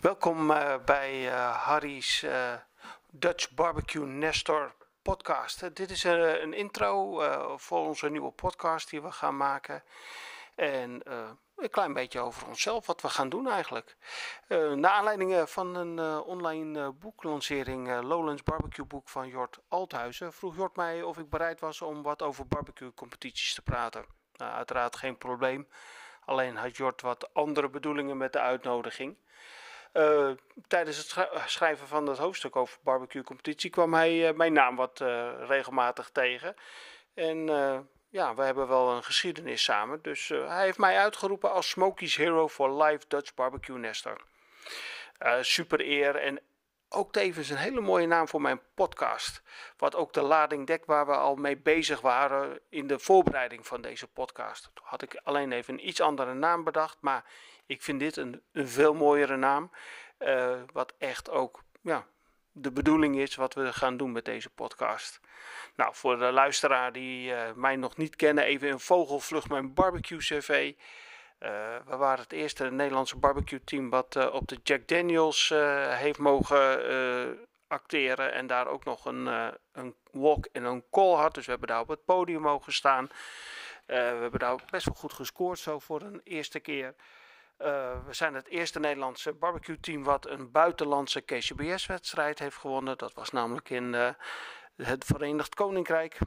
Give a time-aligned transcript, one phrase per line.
[0.00, 2.52] Welkom uh, bij uh, Harry's uh,
[3.10, 5.76] Dutch Barbecue Nestor podcast.
[5.76, 7.22] dit is een intro
[7.56, 9.82] voor onze nieuwe podcast die we gaan maken.
[10.54, 11.02] En
[11.56, 13.96] een klein beetje over onszelf, wat we gaan doen eigenlijk.
[14.74, 21.02] naar aanleiding van een online boeklancering, Lowlands Barbecue Boek van Jort Althuizen, vroeg Jort mij
[21.02, 24.04] of ik bereid was om wat over barbecue competities te praten.
[24.32, 25.68] Nou, uiteraard geen probleem.
[26.24, 29.16] Alleen had Jort wat andere bedoelingen met de uitnodiging.
[29.92, 30.30] Uh,
[30.68, 35.00] tijdens het schrijven van dat hoofdstuk over barbecue competitie kwam hij uh, mijn naam wat
[35.46, 36.54] regelmatig tegen.
[37.14, 37.46] En
[38.08, 40.02] ja, we hebben wel een geschiedenis samen.
[40.02, 44.20] Dus hij heeft mij uitgeroepen als Smokey's Hero for Live Dutch Barbecue Nester.
[45.40, 46.40] super eer en
[46.90, 49.42] ook tevens een hele mooie naam voor mijn podcast.
[49.76, 53.80] Wat ook de lading dekt waar we al mee bezig waren in de voorbereiding van
[53.80, 54.70] deze podcast.
[54.74, 57.24] Toen had ik alleen even een iets andere naam bedacht, maar
[57.66, 59.70] ik vind dit een, een veel mooiere naam.
[60.18, 62.06] Uh, wat echt ook ja,
[62.52, 65.20] de bedoeling is wat we gaan doen met deze podcast.
[65.76, 70.18] Nou, voor de luisteraar die uh, mij nog niet kennen, even een vogelvlucht mijn barbecue
[70.18, 70.72] cv.
[71.40, 75.96] Uh, we waren het eerste Nederlandse barbecue team wat uh, op de Jack Daniels uh,
[75.96, 78.32] heeft mogen acteren.
[78.32, 79.26] En daar ook nog een,
[79.72, 81.34] een walk en een call had.
[81.34, 83.08] Dus we hebben daar op het podium mogen staan.
[83.86, 86.94] we hebben daar best wel goed gescoord zo voor een eerste keer.
[87.56, 92.98] we zijn het eerste Nederlandse barbecue team wat een buitenlandse KCBS-wedstrijd heeft gewonnen.
[92.98, 93.92] Dat was namelijk in
[94.76, 96.18] het Verenigd Koninkrijk.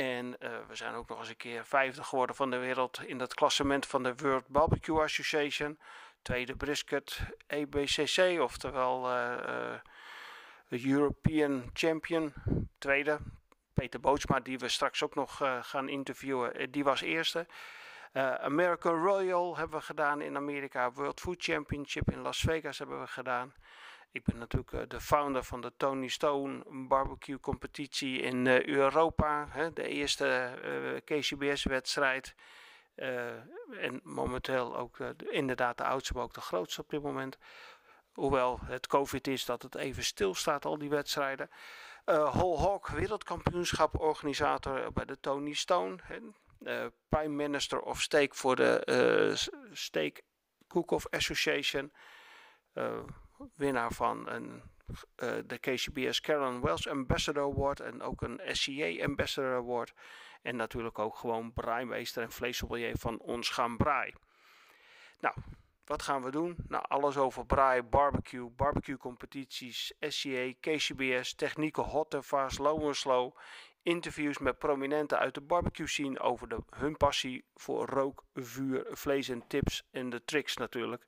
[0.00, 3.20] En uh, we zijn ook nog eens een keer vijfde geworden van de wereld in
[3.20, 5.78] het klassement van de World Barbecue Association.
[6.22, 9.36] Tweede brisket EBCC, oftewel uh,
[10.68, 12.32] de European Champion.
[12.78, 13.18] Tweede.
[13.74, 17.46] Peter Bootsma, die we straks ook nog gaan interviewen, die was eerste.
[18.40, 20.92] American Royal hebben we gedaan in Amerika.
[20.92, 23.54] World Food Championship in Las Vegas hebben we gedaan.
[24.12, 29.48] Ik ben natuurlijk uh, de founder van de Tony Stone barbecue competitie in uh, Europa.
[29.74, 30.24] De eerste
[30.64, 32.34] uh, eh, KCBS-wedstrijd.
[33.80, 34.98] en momenteel ook
[35.30, 37.38] inderdaad de oudste, maar ook de grootste op dit moment.
[38.12, 41.50] Hoewel het COVID is dat het even stilstaat, al die wedstrijden.
[42.06, 45.98] Uh, Whole Hawk wereldkampioenschap organisator bij de Tony Stone.
[47.08, 49.34] Prime Minister of Steak voor de
[49.72, 50.22] Steak
[50.68, 51.92] Cook-Off Association
[53.54, 54.62] winnaar van een,
[55.16, 59.94] uh, de KCBS Karen Wells Ambassador Award en ook een SCA Ambassador Award.
[60.42, 64.14] En natuurlijk ook gewoon braaimeester en vleessommelier van Ons Gaan Braai.
[65.20, 65.34] Nou,
[65.84, 66.56] wat gaan we doen?
[66.68, 72.94] Nou, alles over braai, barbecue, barbecue competities, SCA, KCBS, technieken hot en fast, low en
[72.94, 73.36] slow.
[73.82, 79.28] Interviews met prominenten uit de barbecue scene over de, hun passie voor rook, vuur, vlees
[79.28, 81.06] en tips en de tricks natuurlijk.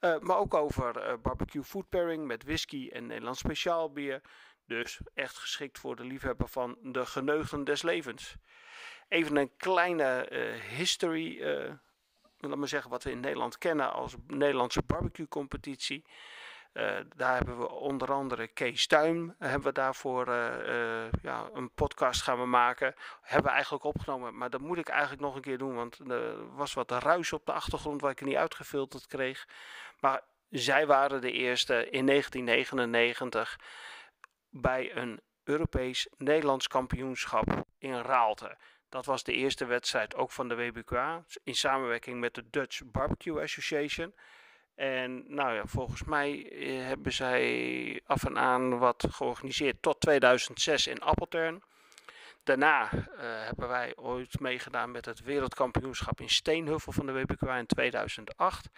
[0.00, 4.20] Uh, maar ook over uh, barbecue food pairing met whisky en Nederlands speciaal bier.
[4.66, 8.36] Dus echt geschikt voor de liefhebber van de geneugden des levens.
[9.08, 11.42] Even een kleine uh, history,
[12.38, 16.04] laat maar zeggen wat we in Nederland kennen als Nederlandse barbecue competitie.
[16.76, 22.22] Uh, daar hebben we onder andere Kees Tuin, hebben we daarvoor uh, ja, een podcast
[22.22, 22.94] gaan we maken.
[23.22, 26.54] Hebben we eigenlijk opgenomen, maar dat moet ik eigenlijk nog een keer doen, want er
[26.54, 29.48] was wat ruis op de achtergrond waar ik niet uitgefilterd kreeg.
[30.00, 33.58] Maar zij waren de eerste in 1999
[34.50, 38.58] bij een Europees Nederlands kampioenschap in Raalte.
[38.88, 43.42] Dat was de eerste wedstrijd ook van de WBQA in samenwerking met de Dutch Barbecue
[43.42, 44.14] Association.
[44.76, 50.86] En nou ja, volgens mij eh, hebben zij af en aan wat georganiseerd tot 2006
[50.86, 51.62] in Appeltern.
[52.42, 57.66] Daarna uh, hebben wij ooit meegedaan met het wereldkampioenschap in Steenhuffel van de WBQ in
[57.66, 58.68] 2008.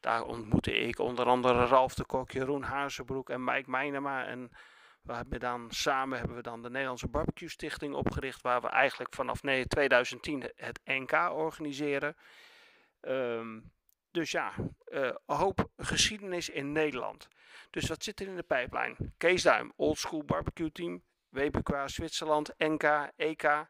[0.00, 4.24] Daar ontmoette ik onder andere Ralf de Kok, Jeroen Hazenbroek en Mike Meinema.
[4.26, 4.50] En
[5.02, 9.14] we hebben dan, samen hebben we dan de Nederlandse Barbecue Stichting opgericht, waar we eigenlijk
[9.14, 12.16] vanaf 2010 het NK organiseren.
[13.00, 13.72] Um,
[14.14, 14.52] dus ja,
[14.88, 17.28] uh, een hoop geschiedenis in Nederland.
[17.70, 18.96] Dus wat zit er in de pijplijn?
[19.16, 23.66] Kees Duim, Old School Barbecue Team, WBQ Zwitserland, NK, EK.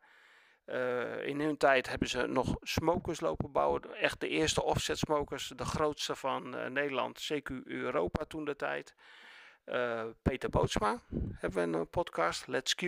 [0.66, 3.94] Uh, in hun tijd hebben ze nog smokers lopen bouwen.
[3.94, 8.94] Echt de eerste offset smokers, de grootste van uh, Nederland, CQ Europa toen de tijd.
[10.22, 11.00] Peter Bootsma
[11.34, 12.82] hebben we een podcast, Let's Q.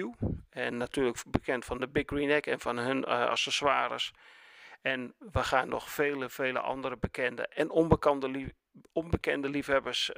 [0.50, 4.12] En natuurlijk bekend van de Big Green Egg en van hun accessoires.
[4.86, 8.54] En we gaan nog vele, vele andere bekende en onbekende,
[8.92, 10.10] onbekende liefhebbers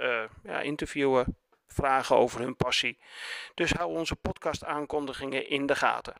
[0.42, 1.36] ja, interviewen
[1.66, 2.98] vragen over hun passie.
[3.54, 6.14] Dus hou onze podcast aankondigingen in de gaten.